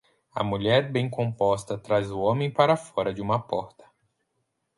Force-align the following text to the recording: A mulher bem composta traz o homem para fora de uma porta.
A 0.33 0.43
mulher 0.43 0.91
bem 0.91 1.07
composta 1.07 1.77
traz 1.77 2.09
o 2.09 2.19
homem 2.21 2.49
para 2.49 2.75
fora 2.75 3.13
de 3.13 3.21
uma 3.21 3.39
porta. 3.39 3.85